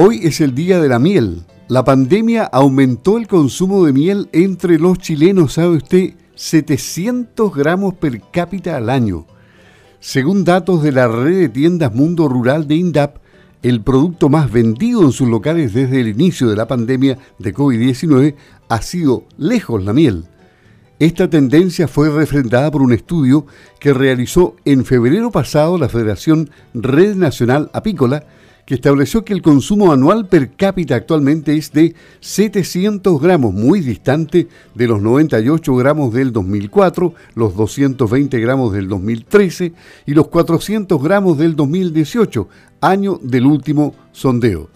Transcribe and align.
Hoy 0.00 0.20
es 0.22 0.40
el 0.40 0.54
día 0.54 0.80
de 0.80 0.88
la 0.88 1.00
miel. 1.00 1.42
La 1.66 1.82
pandemia 1.82 2.44
aumentó 2.44 3.18
el 3.18 3.26
consumo 3.26 3.84
de 3.84 3.92
miel 3.92 4.28
entre 4.30 4.78
los 4.78 4.98
chilenos, 4.98 5.54
¿sabe 5.54 5.78
usted? 5.78 6.14
700 6.36 7.52
gramos 7.52 7.94
per 7.94 8.22
cápita 8.32 8.76
al 8.76 8.90
año. 8.90 9.26
Según 9.98 10.44
datos 10.44 10.84
de 10.84 10.92
la 10.92 11.08
red 11.08 11.40
de 11.40 11.48
tiendas 11.48 11.92
Mundo 11.92 12.28
Rural 12.28 12.68
de 12.68 12.76
INDAP, 12.76 13.16
el 13.64 13.80
producto 13.80 14.28
más 14.28 14.52
vendido 14.52 15.02
en 15.02 15.10
sus 15.10 15.28
locales 15.28 15.74
desde 15.74 16.00
el 16.00 16.06
inicio 16.06 16.48
de 16.48 16.54
la 16.54 16.68
pandemia 16.68 17.18
de 17.40 17.52
COVID-19 17.52 18.36
ha 18.68 18.82
sido 18.82 19.24
lejos 19.36 19.82
la 19.82 19.92
miel. 19.92 20.26
Esta 21.00 21.28
tendencia 21.28 21.88
fue 21.88 22.08
refrendada 22.08 22.70
por 22.70 22.82
un 22.82 22.92
estudio 22.92 23.46
que 23.80 23.92
realizó 23.92 24.54
en 24.64 24.84
febrero 24.84 25.32
pasado 25.32 25.76
la 25.76 25.88
Federación 25.88 26.50
Red 26.72 27.16
Nacional 27.16 27.68
Apícola, 27.72 28.26
que 28.68 28.74
estableció 28.74 29.24
que 29.24 29.32
el 29.32 29.40
consumo 29.40 29.92
anual 29.92 30.28
per 30.28 30.50
cápita 30.50 30.94
actualmente 30.94 31.56
es 31.56 31.72
de 31.72 31.94
700 32.20 33.18
gramos, 33.18 33.54
muy 33.54 33.80
distante 33.80 34.46
de 34.74 34.86
los 34.86 35.00
98 35.00 35.74
gramos 35.74 36.12
del 36.12 36.34
2004, 36.34 37.14
los 37.34 37.56
220 37.56 38.38
gramos 38.38 38.74
del 38.74 38.86
2013 38.86 39.72
y 40.04 40.12
los 40.12 40.28
400 40.28 41.02
gramos 41.02 41.38
del 41.38 41.56
2018, 41.56 42.46
año 42.82 43.18
del 43.22 43.46
último 43.46 43.94
sondeo. 44.12 44.68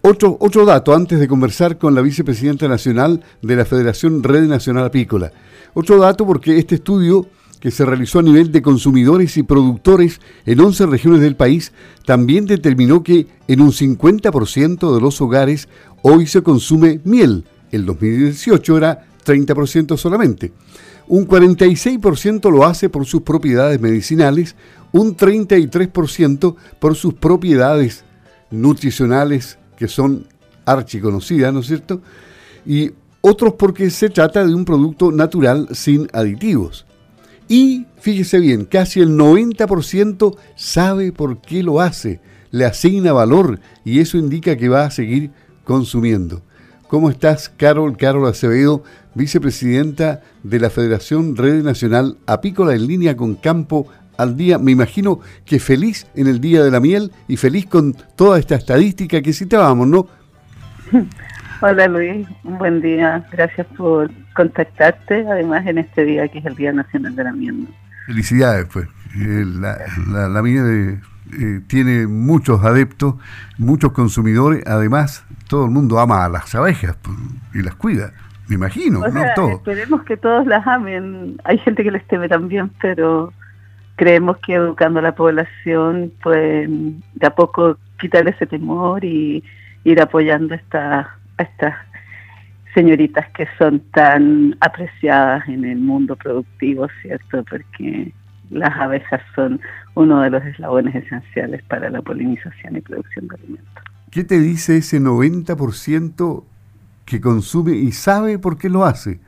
Otro, 0.00 0.38
otro 0.40 0.64
dato 0.64 0.94
antes 0.94 1.20
de 1.20 1.28
conversar 1.28 1.76
con 1.76 1.94
la 1.94 2.00
vicepresidenta 2.00 2.68
nacional 2.68 3.22
de 3.42 3.56
la 3.56 3.66
Federación 3.66 4.22
Red 4.22 4.44
Nacional 4.44 4.86
Apícola. 4.86 5.30
Otro 5.74 5.98
dato 5.98 6.24
porque 6.24 6.56
este 6.56 6.76
estudio 6.76 7.26
que 7.64 7.70
se 7.70 7.86
realizó 7.86 8.18
a 8.18 8.22
nivel 8.22 8.52
de 8.52 8.60
consumidores 8.60 9.38
y 9.38 9.42
productores 9.42 10.20
en 10.44 10.60
11 10.60 10.84
regiones 10.84 11.22
del 11.22 11.34
país, 11.34 11.72
también 12.04 12.44
determinó 12.44 13.02
que 13.02 13.26
en 13.48 13.62
un 13.62 13.72
50% 13.72 14.94
de 14.94 15.00
los 15.00 15.18
hogares 15.22 15.70
hoy 16.02 16.26
se 16.26 16.42
consume 16.42 17.00
miel. 17.04 17.46
El 17.72 17.86
2018 17.86 18.76
era 18.76 19.06
30% 19.24 19.96
solamente. 19.96 20.52
Un 21.08 21.26
46% 21.26 22.52
lo 22.52 22.66
hace 22.66 22.90
por 22.90 23.06
sus 23.06 23.22
propiedades 23.22 23.80
medicinales, 23.80 24.56
un 24.92 25.16
33% 25.16 26.56
por 26.78 26.96
sus 26.96 27.14
propiedades 27.14 28.04
nutricionales 28.50 29.56
que 29.78 29.88
son 29.88 30.26
archiconocidas, 30.66 31.54
¿no 31.54 31.60
es 31.60 31.66
cierto? 31.68 32.02
Y 32.66 32.90
otros 33.22 33.54
porque 33.54 33.88
se 33.88 34.10
trata 34.10 34.46
de 34.46 34.54
un 34.54 34.66
producto 34.66 35.10
natural 35.10 35.68
sin 35.72 36.08
aditivos. 36.12 36.84
Y 37.48 37.86
fíjese 38.00 38.38
bien, 38.38 38.64
casi 38.64 39.00
el 39.00 39.10
90% 39.10 40.36
sabe 40.56 41.12
por 41.12 41.40
qué 41.40 41.62
lo 41.62 41.80
hace, 41.80 42.20
le 42.50 42.64
asigna 42.64 43.12
valor 43.12 43.60
y 43.84 44.00
eso 44.00 44.16
indica 44.16 44.56
que 44.56 44.68
va 44.68 44.84
a 44.84 44.90
seguir 44.90 45.30
consumiendo. 45.64 46.42
¿Cómo 46.88 47.10
estás, 47.10 47.48
Carol? 47.48 47.96
Carol 47.96 48.26
Acevedo, 48.28 48.82
vicepresidenta 49.14 50.22
de 50.42 50.60
la 50.60 50.70
Federación 50.70 51.36
Red 51.36 51.64
Nacional 51.64 52.18
Apícola 52.26 52.74
en 52.74 52.86
línea 52.86 53.16
con 53.16 53.34
Campo 53.34 53.88
al 54.16 54.36
Día. 54.36 54.58
Me 54.58 54.72
imagino 54.72 55.20
que 55.44 55.58
feliz 55.58 56.06
en 56.14 56.28
el 56.28 56.40
Día 56.40 56.62
de 56.62 56.70
la 56.70 56.80
Miel 56.80 57.10
y 57.26 57.36
feliz 57.36 57.66
con 57.66 57.96
toda 58.16 58.38
esta 58.38 58.54
estadística 58.54 59.20
que 59.22 59.32
citábamos, 59.32 59.88
¿no? 59.88 60.06
Hola 61.66 61.88
Luis, 61.88 62.28
un 62.42 62.58
buen 62.58 62.82
día. 62.82 63.24
Gracias 63.32 63.66
por 63.68 64.10
contactarte, 64.34 65.26
además 65.26 65.66
en 65.66 65.78
este 65.78 66.04
día 66.04 66.28
que 66.28 66.40
es 66.40 66.44
el 66.44 66.56
Día 66.56 66.74
Nacional 66.74 67.16
de 67.16 67.24
la 67.24 67.32
Miel. 67.32 67.66
Felicidades, 68.04 68.66
pues. 68.70 68.86
Eh, 69.18 69.44
la, 69.46 69.78
la, 70.28 70.42
miel 70.42 71.00
eh, 71.32 71.60
tiene 71.66 72.06
muchos 72.06 72.62
adeptos, 72.62 73.14
muchos 73.56 73.92
consumidores. 73.92 74.62
Además, 74.66 75.24
todo 75.48 75.64
el 75.64 75.70
mundo 75.70 75.98
ama 76.00 76.26
a 76.26 76.28
las 76.28 76.54
abejas 76.54 76.98
pues, 77.00 77.16
y 77.54 77.62
las 77.62 77.76
cuida. 77.76 78.12
Me 78.46 78.56
imagino, 78.56 79.00
¿no? 79.00 79.48
Esperemos 79.48 80.04
que 80.04 80.18
todos 80.18 80.46
las 80.46 80.66
amen. 80.66 81.40
Hay 81.44 81.56
gente 81.56 81.82
que 81.82 81.92
les 81.92 82.06
teme 82.08 82.28
también, 82.28 82.72
pero 82.82 83.32
creemos 83.96 84.36
que 84.44 84.52
educando 84.52 84.98
a 84.98 85.02
la 85.02 85.14
población, 85.14 86.12
pues 86.22 86.68
de 86.68 87.26
a 87.26 87.34
poco 87.34 87.78
quitar 87.98 88.28
ese 88.28 88.44
temor 88.44 89.02
y 89.02 89.42
ir 89.84 90.02
apoyando 90.02 90.54
esta 90.54 91.16
a 91.38 91.42
estas 91.42 91.74
señoritas 92.74 93.26
que 93.30 93.46
son 93.56 93.80
tan 93.92 94.56
apreciadas 94.60 95.48
en 95.48 95.64
el 95.64 95.78
mundo 95.78 96.16
productivo, 96.16 96.88
¿cierto? 97.02 97.44
Porque 97.48 98.12
las 98.50 98.76
abejas 98.76 99.20
son 99.34 99.60
uno 99.94 100.20
de 100.22 100.30
los 100.30 100.44
eslabones 100.44 100.94
esenciales 100.94 101.62
para 101.64 101.88
la 101.88 102.02
polinización 102.02 102.76
y 102.76 102.80
producción 102.80 103.28
de 103.28 103.36
alimentos. 103.36 103.84
¿Qué 104.10 104.24
te 104.24 104.40
dice 104.40 104.76
ese 104.76 105.00
90% 105.00 106.44
que 107.04 107.20
consume 107.20 107.72
y 107.72 107.92
sabe 107.92 108.38
por 108.38 108.58
qué 108.58 108.68
lo 108.68 108.84
hace? 108.84 109.20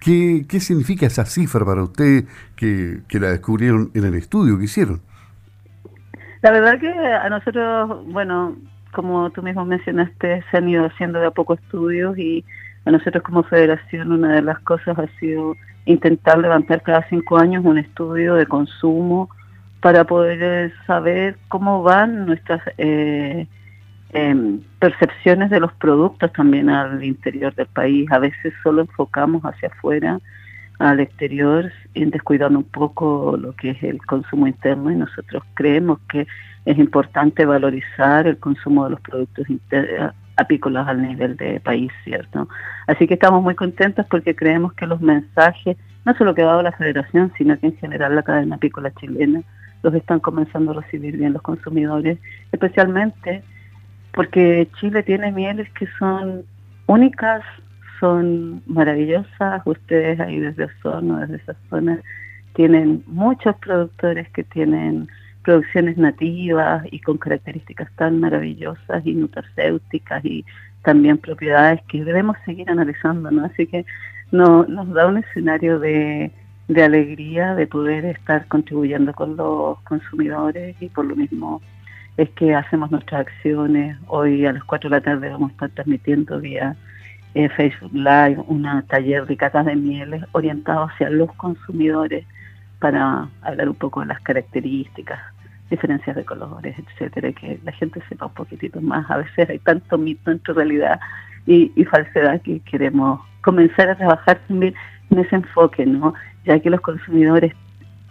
¿Qué, 0.00 0.44
qué 0.48 0.60
significa 0.60 1.06
esa 1.06 1.24
cifra 1.24 1.64
para 1.64 1.82
usted 1.82 2.24
que, 2.56 3.00
que 3.08 3.20
la 3.20 3.30
descubrieron 3.30 3.90
en 3.94 4.04
el 4.04 4.14
estudio 4.14 4.58
que 4.58 4.64
hicieron? 4.64 5.00
La 6.42 6.50
verdad 6.50 6.78
que 6.78 6.90
a 6.90 7.28
nosotros, 7.30 8.04
bueno, 8.12 8.56
como 8.94 9.28
tú 9.30 9.42
mismo 9.42 9.66
mencionaste, 9.66 10.42
se 10.50 10.56
han 10.56 10.68
ido 10.68 10.86
haciendo 10.86 11.20
de 11.20 11.26
a 11.26 11.30
poco 11.30 11.54
estudios 11.54 12.16
y 12.16 12.44
a 12.86 12.90
nosotros 12.90 13.22
como 13.22 13.42
federación 13.42 14.12
una 14.12 14.34
de 14.34 14.42
las 14.42 14.58
cosas 14.60 14.98
ha 14.98 15.06
sido 15.18 15.56
intentar 15.86 16.38
levantar 16.38 16.82
cada 16.82 17.06
cinco 17.08 17.36
años 17.38 17.64
un 17.64 17.78
estudio 17.78 18.34
de 18.34 18.46
consumo 18.46 19.28
para 19.80 20.04
poder 20.04 20.72
saber 20.86 21.36
cómo 21.48 21.82
van 21.82 22.24
nuestras 22.24 22.62
eh, 22.78 23.46
em, 24.14 24.60
percepciones 24.78 25.50
de 25.50 25.60
los 25.60 25.72
productos 25.74 26.32
también 26.32 26.70
al 26.70 27.04
interior 27.04 27.54
del 27.54 27.66
país. 27.66 28.10
A 28.10 28.18
veces 28.18 28.54
solo 28.62 28.82
enfocamos 28.82 29.42
hacia 29.42 29.68
afuera, 29.68 30.20
al 30.78 31.00
exterior, 31.00 31.70
y 31.94 32.04
descuidando 32.06 32.58
un 32.58 32.64
poco 32.64 33.36
lo 33.36 33.52
que 33.52 33.70
es 33.70 33.82
el 33.82 34.04
consumo 34.04 34.46
interno 34.46 34.90
y 34.90 34.96
nosotros 34.96 35.42
creemos 35.54 36.00
que 36.08 36.26
es 36.64 36.78
importante 36.78 37.44
valorizar 37.44 38.26
el 38.26 38.38
consumo 38.38 38.84
de 38.84 38.90
los 38.90 39.00
productos 39.00 39.46
apícolas 40.36 40.88
al 40.88 41.02
nivel 41.02 41.36
de 41.36 41.60
país, 41.60 41.92
¿cierto? 42.02 42.48
Así 42.86 43.06
que 43.06 43.14
estamos 43.14 43.42
muy 43.42 43.54
contentos 43.54 44.06
porque 44.10 44.34
creemos 44.34 44.72
que 44.72 44.86
los 44.86 45.00
mensajes, 45.00 45.76
no 46.04 46.14
solo 46.14 46.34
que 46.34 46.42
ha 46.42 46.46
dado 46.46 46.62
la 46.62 46.72
Federación, 46.72 47.32
sino 47.38 47.58
que 47.58 47.66
en 47.66 47.76
general 47.76 48.16
la 48.16 48.22
cadena 48.22 48.56
apícola 48.56 48.92
chilena, 48.94 49.42
los 49.82 49.94
están 49.94 50.18
comenzando 50.20 50.72
a 50.72 50.82
recibir 50.82 51.16
bien 51.18 51.34
los 51.34 51.42
consumidores, 51.42 52.18
especialmente 52.50 53.42
porque 54.12 54.68
Chile 54.80 55.02
tiene 55.02 55.30
mieles 55.30 55.70
que 55.72 55.86
son 55.98 56.44
únicas, 56.86 57.42
son 58.04 58.62
maravillosas, 58.66 59.62
ustedes 59.64 60.20
ahí 60.20 60.38
desde 60.38 60.64
Osorno, 60.64 61.20
desde 61.20 61.36
esa 61.36 61.56
zona, 61.70 61.98
tienen 62.54 63.02
muchos 63.06 63.56
productores 63.56 64.28
que 64.28 64.44
tienen 64.44 65.08
producciones 65.42 65.96
nativas 65.96 66.84
y 66.90 67.00
con 67.00 67.16
características 67.16 67.90
tan 67.96 68.20
maravillosas 68.20 69.06
y 69.06 69.14
nutracéuticas 69.14 70.22
y 70.22 70.44
también 70.82 71.16
propiedades 71.16 71.80
que 71.88 72.04
debemos 72.04 72.36
seguir 72.44 72.68
analizando, 72.68 73.30
¿no? 73.30 73.46
Así 73.46 73.66
que 73.66 73.86
no, 74.30 74.66
nos 74.66 74.92
da 74.92 75.06
un 75.06 75.16
escenario 75.16 75.78
de, 75.78 76.30
de 76.68 76.82
alegría 76.82 77.54
de 77.54 77.66
poder 77.66 78.04
estar 78.04 78.46
contribuyendo 78.48 79.14
con 79.14 79.34
los 79.34 79.80
consumidores 79.80 80.76
y 80.78 80.90
por 80.90 81.06
lo 81.06 81.16
mismo 81.16 81.62
es 82.18 82.28
que 82.36 82.54
hacemos 82.54 82.90
nuestras 82.90 83.22
acciones. 83.22 83.96
Hoy 84.08 84.44
a 84.44 84.52
las 84.52 84.64
4 84.64 84.90
de 84.90 84.96
la 84.96 85.00
tarde 85.00 85.30
vamos 85.30 85.48
a 85.48 85.54
estar 85.54 85.70
transmitiendo 85.70 86.38
vía 86.38 86.76
eh, 87.34 87.48
Facebook 87.50 87.92
Live 87.92 88.42
una 88.46 88.82
taller 88.82 89.26
de 89.26 89.36
catas 89.36 89.66
de 89.66 89.76
mieles 89.76 90.24
orientado 90.32 90.84
hacia 90.84 91.10
los 91.10 91.32
consumidores 91.34 92.24
para 92.78 93.28
hablar 93.42 93.68
un 93.68 93.74
poco 93.74 94.00
de 94.00 94.06
las 94.06 94.20
características 94.20 95.18
diferencias 95.70 96.14
de 96.14 96.24
colores, 96.24 96.76
etcétera, 96.78 97.32
que 97.32 97.58
la 97.64 97.72
gente 97.72 98.00
sepa 98.08 98.26
un 98.26 98.34
poquitito 98.34 98.80
más. 98.80 99.10
A 99.10 99.18
veces 99.18 99.48
hay 99.48 99.58
tanto 99.58 99.98
mito 99.98 100.30
entre 100.30 100.54
realidad 100.54 101.00
y, 101.46 101.70
falsedad 101.84 102.40
que 102.42 102.60
queremos 102.60 103.20
comenzar 103.42 103.88
a 103.90 103.96
trabajar 103.96 104.38
también 104.48 104.74
en 105.10 105.18
ese 105.18 105.36
enfoque, 105.36 105.84
¿no? 105.84 106.14
Ya 106.44 106.60
que 106.60 106.70
los 106.70 106.80
consumidores 106.80 107.52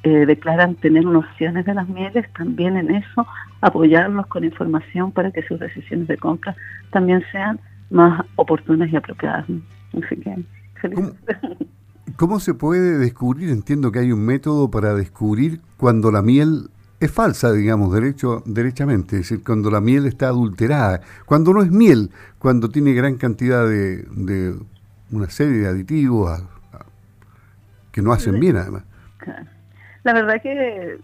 eh, 0.04 0.26
declaran 0.26 0.76
tener 0.76 1.06
nociones 1.06 1.66
de 1.66 1.74
las 1.74 1.88
mieles, 1.88 2.32
también 2.34 2.78
en 2.78 2.94
eso 2.94 3.26
apoyarlos 3.62 4.28
con 4.28 4.44
información 4.44 5.12
para 5.12 5.32
que 5.32 5.44
sus 5.44 5.60
decisiones 5.60 6.08
de 6.08 6.18
compra 6.18 6.56
también 6.92 7.24
sean 7.32 7.60
más 7.90 8.26
oportunas 8.36 8.92
y 8.92 8.96
apropiadas. 8.96 9.46
Así 9.46 10.16
que, 10.22 10.44
feliz. 10.82 10.96
¿Cómo, 10.96 11.12
¿Cómo 12.16 12.40
se 12.40 12.54
puede 12.54 12.98
descubrir? 12.98 13.50
Entiendo 13.50 13.92
que 13.92 14.00
hay 14.00 14.12
un 14.12 14.26
método 14.26 14.70
para 14.70 14.94
descubrir 14.94 15.62
cuando 15.78 16.12
la 16.12 16.22
miel 16.22 16.70
es 17.00 17.12
falsa, 17.12 17.52
digamos, 17.52 17.94
derecho, 17.94 18.44
derechamente, 18.46 19.18
es 19.18 19.30
decir, 19.30 19.44
cuando 19.44 19.70
la 19.70 19.82
miel 19.82 20.06
está 20.06 20.28
adulterada, 20.28 21.02
cuando 21.26 21.54
no 21.54 21.62
es 21.62 21.70
miel, 21.70 22.12
cuando 22.40 22.70
tiene 22.70 22.94
gran 22.94 23.18
cantidad 23.18 23.68
de, 23.68 24.04
de 24.04 24.56
una 25.12 25.30
serie 25.30 25.58
de 25.60 25.68
aditivos 25.68 26.44
que 27.92 28.02
no 28.02 28.12
hacen 28.12 28.40
bien 28.40 28.58
además. 28.58 28.84
La 30.04 30.14
verdad 30.14 30.42
que 30.42 30.98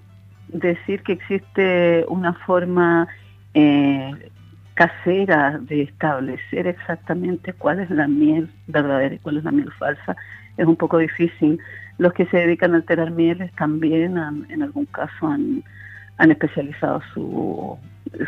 decir 0.48 1.04
que 1.04 1.14
existe 1.14 2.06
una 2.08 2.34
forma 2.34 3.08
eh, 3.54 4.32
casera 4.80 5.60
de 5.60 5.81
establecer 5.81 6.66
exactamente 6.66 7.52
cuál 7.52 7.81
es 7.81 7.90
la 7.90 8.08
miel 8.08 8.50
verdadera 8.68 9.14
y 9.14 9.20
cuál 9.20 9.36
es 9.36 9.44
la 9.44 9.52
miel 9.52 9.70
falsa 9.74 10.16
es 10.56 10.66
un 10.66 10.78
poco 10.78 11.00
difícil. 11.00 11.60
Los 11.98 12.14
que 12.14 12.26
se 12.28 12.38
dedican 12.38 12.74
a 12.74 12.78
alterar 12.78 13.12
mieles 13.12 13.52
también 13.58 14.18
en 14.48 14.64
algún 14.64 14.86
caso 14.86 15.28
han, 15.28 15.64
han 16.18 16.31
especializado 16.31 17.02
su, 17.14 17.78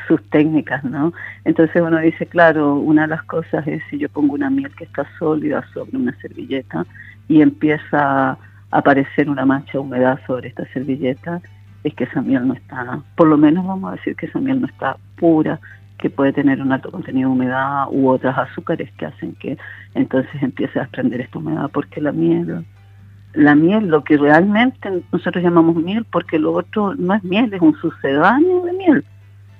sus 0.09 0.21
técnicas, 0.29 0.83
¿no? 0.83 1.13
Entonces 1.45 1.81
uno 1.81 1.99
dice, 1.99 2.25
claro, 2.25 2.75
una 2.75 3.03
de 3.03 3.07
las 3.15 3.23
cosas 3.23 3.65
es 3.65 3.81
si 3.89 3.97
yo 3.97 4.09
pongo 4.09 4.33
una 4.33 4.49
miel 4.49 4.75
que 4.75 4.83
está 4.83 5.07
sólida 5.19 5.63
sobre 5.73 5.95
una 5.95 6.13
servilleta 6.19 6.85
y 7.29 7.41
empieza 7.41 8.31
a 8.31 8.37
aparecer 8.71 9.29
una 9.29 9.45
mancha 9.45 9.71
de 9.71 9.79
humedad 9.79 10.19
sobre 10.27 10.49
esta 10.49 10.65
servilleta, 10.73 11.41
es 11.85 11.93
que 11.93 12.03
esa 12.03 12.21
miel 12.21 12.45
no 12.45 12.55
está, 12.55 12.99
por 13.15 13.27
lo 13.27 13.37
menos 13.37 13.65
vamos 13.65 13.93
a 13.93 13.95
decir 13.95 14.17
que 14.17 14.25
esa 14.25 14.39
miel 14.39 14.59
no 14.59 14.67
está 14.67 14.97
pura, 15.15 15.57
que 16.01 16.09
puede 16.09 16.33
tener 16.33 16.61
un 16.61 16.73
alto 16.73 16.91
contenido 16.91 17.29
de 17.29 17.35
humedad 17.35 17.85
u 17.91 18.09
otras 18.09 18.37
azúcares 18.37 18.91
que 18.97 19.05
hacen 19.05 19.35
que 19.35 19.57
entonces 19.93 20.41
empiece 20.41 20.79
a 20.79 20.81
desprender 20.81 21.21
esta 21.21 21.37
humedad, 21.37 21.69
porque 21.71 22.01
la 22.01 22.11
miel, 22.11 22.65
la 23.33 23.55
miel, 23.55 23.87
lo 23.87 24.03
que 24.03 24.17
realmente 24.17 25.03
nosotros 25.11 25.43
llamamos 25.43 25.75
miel, 25.75 26.05
porque 26.11 26.39
lo 26.39 26.53
otro 26.53 26.95
no 26.95 27.13
es 27.13 27.23
miel, 27.23 27.53
es 27.53 27.61
un 27.61 27.75
sucedáneo 27.75 28.63
de 28.63 28.73
miel, 28.73 29.05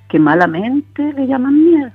que 0.10 0.20
malamente 0.20 1.14
le 1.14 1.28
llaman 1.28 1.64
miel, 1.64 1.92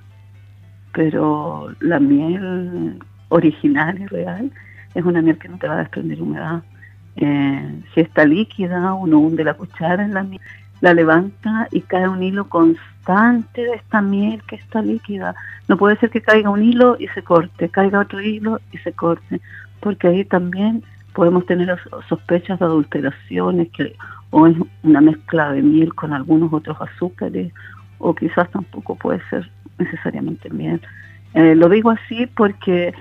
pero 0.92 1.68
la 1.80 1.98
miel 1.98 2.98
original 3.28 4.00
y 4.00 4.06
real 4.06 4.50
es 4.94 5.04
una 5.04 5.20
miel 5.22 5.38
que 5.38 5.48
no 5.48 5.58
te 5.58 5.66
va 5.66 5.74
a 5.74 5.78
desprender 5.78 6.22
humedad. 6.22 6.62
Eh, 7.16 7.82
si 7.94 8.00
está 8.00 8.24
líquida, 8.24 8.94
uno 8.94 9.18
hunde 9.18 9.42
la 9.42 9.54
cuchara 9.54 10.04
en 10.04 10.14
la 10.14 10.22
miel, 10.22 10.40
la 10.80 10.94
levanta 10.94 11.68
y 11.70 11.80
cae 11.80 12.08
un 12.08 12.22
hilo 12.22 12.48
constante 12.48 13.62
de 13.62 13.74
esta 13.74 14.02
miel 14.02 14.42
que 14.46 14.56
está 14.56 14.82
líquida. 14.82 15.34
No 15.68 15.76
puede 15.76 15.96
ser 15.96 16.10
que 16.10 16.20
caiga 16.20 16.50
un 16.50 16.62
hilo 16.62 16.96
y 16.98 17.08
se 17.08 17.22
corte, 17.22 17.68
caiga 17.68 18.00
otro 18.00 18.20
hilo 18.20 18.60
y 18.72 18.78
se 18.78 18.92
corte, 18.92 19.40
porque 19.80 20.08
ahí 20.08 20.24
también 20.24 20.82
podemos 21.14 21.46
tener 21.46 21.78
sospechas 22.08 22.58
de 22.58 22.64
adulteraciones 22.66 23.68
que 23.70 23.96
o 24.30 24.46
es 24.46 24.56
una 24.82 25.00
mezcla 25.00 25.52
de 25.52 25.62
miel 25.62 25.94
con 25.94 26.12
algunos 26.12 26.52
otros 26.52 26.76
azúcares 26.80 27.52
o 27.98 28.14
quizás 28.14 28.50
tampoco 28.50 28.96
puede 28.96 29.20
ser 29.30 29.50
necesariamente 29.78 30.50
miel. 30.50 30.80
Eh, 31.34 31.54
lo 31.54 31.68
digo 31.68 31.90
así 31.90 32.26
porque 32.26 32.92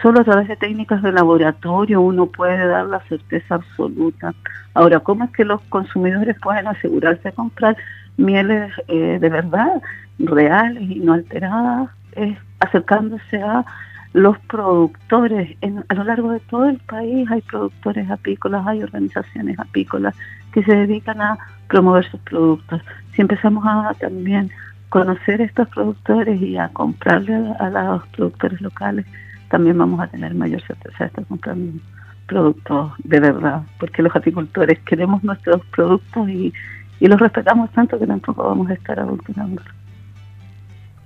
solo 0.00 0.20
a 0.20 0.24
través 0.24 0.48
de 0.48 0.56
técnicas 0.56 1.02
de 1.02 1.12
laboratorio 1.12 2.00
uno 2.00 2.26
puede 2.26 2.66
dar 2.66 2.86
la 2.86 3.00
certeza 3.00 3.56
absoluta. 3.56 4.34
Ahora, 4.74 5.00
¿cómo 5.00 5.24
es 5.24 5.30
que 5.30 5.44
los 5.44 5.60
consumidores 5.62 6.36
pueden 6.40 6.66
asegurarse 6.66 7.30
de 7.30 7.32
comprar 7.32 7.76
mieles 8.16 8.72
eh, 8.88 9.18
de 9.20 9.28
verdad, 9.28 9.82
reales 10.18 10.82
y 10.82 11.00
no 11.00 11.14
alteradas? 11.14 11.90
Es 12.12 12.36
acercándose 12.60 13.42
a 13.42 13.64
los 14.12 14.38
productores. 14.40 15.56
a 15.88 15.94
lo 15.94 16.04
largo 16.04 16.32
de 16.32 16.40
todo 16.40 16.68
el 16.68 16.78
país 16.78 17.30
hay 17.30 17.40
productores 17.42 18.10
apícolas, 18.10 18.66
hay 18.66 18.82
organizaciones 18.82 19.58
apícolas 19.58 20.14
que 20.52 20.62
se 20.62 20.74
dedican 20.74 21.20
a 21.20 21.38
promover 21.68 22.08
sus 22.10 22.20
productos. 22.20 22.82
Si 23.14 23.22
empezamos 23.22 23.64
a 23.66 23.94
también 23.98 24.50
conocer 24.90 25.40
estos 25.40 25.68
productores 25.68 26.40
y 26.42 26.58
a 26.58 26.68
comprarle 26.68 27.34
a, 27.58 27.70
los 27.70 28.06
productores 28.08 28.60
locales, 28.60 29.06
también 29.52 29.76
vamos 29.76 30.00
a 30.00 30.08
tener 30.08 30.34
mayor 30.34 30.62
certeza 30.62 30.96
de 31.00 31.04
estar 31.04 31.26
comprando 31.26 31.78
productos 32.26 32.92
de 33.04 33.20
verdad, 33.20 33.62
porque 33.78 34.02
los 34.02 34.16
apicultores 34.16 34.78
queremos 34.80 35.22
nuestros 35.22 35.60
productos 35.66 36.28
y, 36.28 36.52
los 37.00 37.20
respetamos 37.20 37.70
tanto 37.72 37.98
que 37.98 38.06
tampoco 38.06 38.44
vamos 38.44 38.70
a 38.70 38.74
estar 38.74 38.98
adulterándolos. 38.98 39.74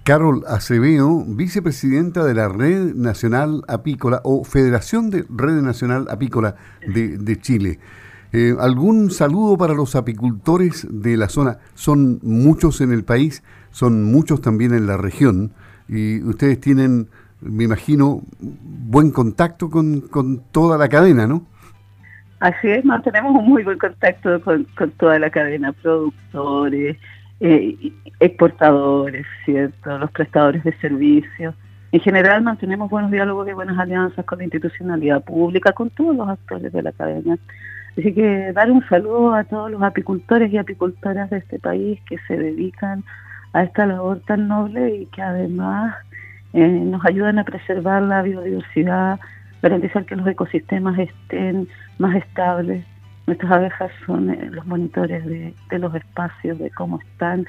Carol 0.05 0.45
Acevedo, 0.47 1.25
vicepresidenta 1.27 2.23
de 2.23 2.35
la 2.35 2.49
Red 2.49 2.95
Nacional 2.95 3.63
Apícola 3.67 4.21
o 4.23 4.45
Federación 4.45 5.09
de 5.11 5.25
Red 5.31 5.63
Nacional 5.63 6.07
Apícola 6.11 6.55
de, 6.87 7.41
Chile. 7.41 7.81
Eh, 8.33 8.55
¿Algún 8.61 9.11
saludo 9.11 9.57
para 9.57 9.73
los 9.73 9.97
apicultores 9.97 10.87
de 10.91 11.17
la 11.17 11.31
zona? 11.31 11.59
Son 11.75 12.21
muchos 12.23 12.83
en 12.83 12.93
el 12.93 13.03
país, 13.03 13.43
son 13.71 14.05
muchos 14.05 14.43
también 14.43 14.75
en 14.75 14.87
la 14.87 14.99
región 14.99 15.55
y 15.89 16.23
ustedes 16.23 16.61
tienen, 16.61 17.09
me 17.41 17.65
imagino, 17.65 18.23
buen 18.41 19.11
contacto 19.11 19.71
con, 19.71 20.01
con 20.01 20.41
toda 20.51 20.79
la 20.79 20.89
cadena, 20.89 21.27
¿no? 21.27 21.45
Así 22.41 22.69
es, 22.69 22.85
mantenemos 22.85 23.35
un 23.35 23.47
muy 23.47 23.63
buen 23.65 23.79
contacto 23.79 24.41
con, 24.43 24.65
con 24.77 24.91
toda 24.93 25.19
la 25.19 25.31
cadena, 25.31 25.73
productores, 25.73 26.97
eh, 27.41 27.93
exportadores, 28.21 29.27
¿cierto? 29.45 29.99
Los 29.99 30.11
prestadores 30.11 30.63
de 30.65 30.73
servicios. 30.79 31.55
En 31.93 32.01
general 32.01 32.43
mantenemos 32.43 32.91
buenos 32.91 33.11
diálogos 33.11 33.49
y 33.49 33.53
buenas 33.53 33.79
alianzas 33.79 34.25
con 34.25 34.39
la 34.39 34.45
institucionalidad 34.45 35.25
pública, 35.25 35.73
con 35.73 35.89
todos 35.91 36.15
los 36.15 36.29
actores 36.29 36.73
de 36.73 36.83
la 36.83 36.93
cadena. 36.93 37.39
Así 37.97 38.13
que 38.13 38.53
dar 38.53 38.71
un 38.71 38.87
saludo 38.89 39.35
a 39.35 39.45
todos 39.45 39.71
los 39.71 39.83
apicultores 39.83 40.53
y 40.53 40.59
apicultoras 40.59 41.31
de 41.31 41.39
este 41.39 41.59
país 41.59 41.99
que 42.07 42.19
se 42.29 42.37
dedican 42.37 43.05
a 43.55 43.63
esta 43.63 43.87
labor 43.87 44.21
tan 44.27 44.49
noble 44.49 44.95
y 44.95 45.07
que 45.07 45.23
además 45.23 45.95
eh, 46.53 46.67
nos 46.67 47.05
ayudan 47.05 47.39
a 47.39 47.45
preservar 47.45 48.03
la 48.03 48.23
biodiversidad, 48.23 49.21
garantizar 49.63 50.05
que 50.05 50.17
los 50.17 50.27
ecosistemas 50.27 50.99
estén 50.99 51.69
más 51.99 52.15
estables, 52.17 52.85
Nuestras 53.27 53.51
abejas 53.51 53.91
son 54.07 54.31
eh, 54.31 54.49
los 54.53 54.65
monitores 54.67 55.25
de, 55.27 55.79
los 55.79 55.95
espacios, 55.95 56.59
de 56.59 56.71
cómo 56.71 57.01
están. 57.01 57.45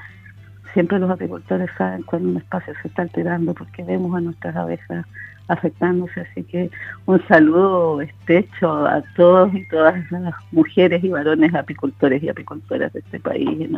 Siempre 0.74 0.98
los 0.98 1.10
agricultores 1.10 1.70
saben 1.78 2.02
cuando 2.02 2.30
un 2.30 2.36
espacio 2.36 2.74
se 2.82 2.88
está 2.88 3.02
alterando 3.02 3.54
porque 3.54 3.84
vemos 3.84 4.14
a 4.16 4.20
nuestras 4.20 4.56
abejas 4.56 5.06
afectándose. 5.46 6.20
Así 6.20 6.42
que 6.42 6.70
un 7.06 7.24
saludo 7.28 8.00
estrecho 8.00 8.86
a 8.86 9.02
todos 9.14 9.54
y 9.54 9.66
todas 9.68 10.10
las 10.10 10.34
mujeres 10.50 11.02
y 11.04 11.10
varones 11.10 11.54
apicultores 11.54 12.22
y 12.24 12.28
apicultoras 12.28 12.92
de 12.92 12.98
este 12.98 13.20
país 13.20 13.70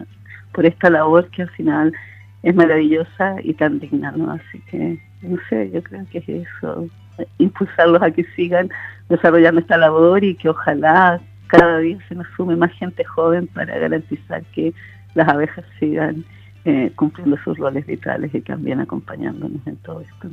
por 0.52 0.66
esta 0.66 0.88
labor 0.88 1.28
que 1.28 1.42
al 1.42 1.50
final 1.50 1.92
es 2.42 2.54
maravillosa 2.54 3.36
y 3.42 3.54
tan 3.54 3.78
digna. 3.78 4.12
¿no? 4.12 4.32
Así 4.32 4.60
que, 4.70 4.98
no 5.22 5.36
sé, 5.48 5.70
yo 5.72 5.82
creo 5.82 6.04
que 6.10 6.18
es 6.18 6.28
eso, 6.28 6.86
impulsarlos 7.38 8.02
a 8.02 8.10
que 8.10 8.24
sigan 8.36 8.70
desarrollando 9.08 9.60
esta 9.60 9.76
labor 9.76 10.24
y 10.24 10.34
que 10.34 10.48
ojalá 10.48 11.20
cada 11.48 11.78
día 11.78 11.98
se 12.08 12.14
nos 12.14 12.26
sume 12.36 12.56
más 12.56 12.72
gente 12.72 13.04
joven 13.04 13.48
para 13.48 13.76
garantizar 13.78 14.42
que 14.54 14.72
las 15.14 15.28
abejas 15.28 15.64
sigan 15.78 16.24
eh, 16.64 16.92
cumpliendo 16.94 17.36
sus 17.44 17.58
roles 17.58 17.86
vitales 17.86 18.34
y 18.34 18.40
también 18.40 18.80
acompañándonos 18.80 19.66
en 19.66 19.76
todo 19.76 20.00
esto. 20.00 20.28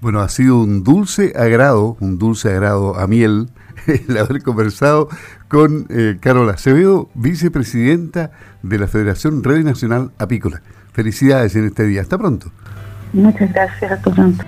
Bueno, 0.00 0.20
ha 0.20 0.28
sido 0.28 0.58
un 0.60 0.84
dulce 0.84 1.32
agrado, 1.36 1.96
un 2.00 2.18
dulce 2.18 2.50
agrado 2.50 2.98
a 2.98 3.06
miel, 3.06 3.48
el 3.86 4.18
haber 4.18 4.42
conversado 4.42 5.08
con 5.48 5.86
eh, 5.88 6.18
Carola 6.20 6.52
Acevedo, 6.52 7.08
vicepresidenta 7.14 8.30
de 8.62 8.78
la 8.78 8.88
Federación 8.88 9.42
Red 9.42 9.64
Nacional 9.64 10.12
Apícola. 10.18 10.60
Felicidades 10.96 11.54
en 11.56 11.66
este 11.66 11.82
día. 11.84 12.00
Hasta 12.00 12.16
pronto. 12.16 12.50
Muchas 13.12 13.52
gracias. 13.52 13.92
Hasta 13.92 14.10
pronto. 14.10 14.42